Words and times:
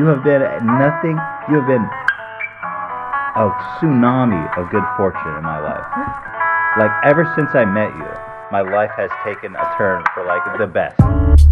You 0.00 0.06
have 0.06 0.24
been 0.24 0.40
nothing. 0.64 1.18
You 1.50 1.60
have 1.60 1.66
been 1.66 1.84
a 3.36 3.50
tsunami 3.76 4.56
of 4.56 4.70
good 4.70 4.82
fortune 4.96 5.36
in 5.36 5.42
my 5.42 5.60
life. 5.60 5.84
Like 6.78 6.90
ever 7.04 7.30
since 7.36 7.50
I 7.52 7.66
met 7.66 7.92
you, 7.94 8.08
my 8.50 8.62
life 8.62 8.92
has 8.96 9.10
taken 9.22 9.54
a 9.54 9.74
turn 9.76 10.02
for 10.14 10.24
like 10.24 10.40
the 10.56 10.66
best. 10.66 11.49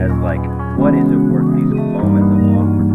as 0.00 0.10
like, 0.22 0.40
what 0.78 0.94
is 0.94 1.04
it 1.04 1.16
worth 1.16 1.54
these 1.54 1.64
moments 1.64 2.32
of 2.32 2.48
awkwardness? 2.56 2.89